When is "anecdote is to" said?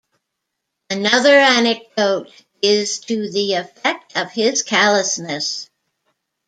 1.37-3.29